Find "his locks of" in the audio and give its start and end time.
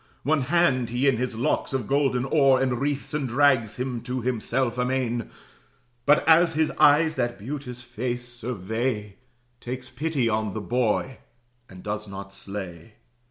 1.17-1.85